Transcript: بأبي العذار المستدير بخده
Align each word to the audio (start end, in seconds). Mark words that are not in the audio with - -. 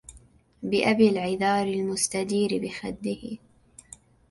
بأبي 0.63 1.09
العذار 1.09 1.67
المستدير 1.67 2.59
بخده 2.63 3.37